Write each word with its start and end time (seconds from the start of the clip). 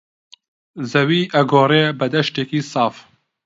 زەوی 0.91 1.21
ئەگۆڕێ 1.35 1.83
بە 1.99 2.05
دەشتێکی 2.13 2.61
ساف 2.71 2.95